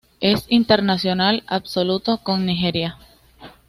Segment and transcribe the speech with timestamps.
[0.19, 2.97] Es internacional absoluto con Nigeria.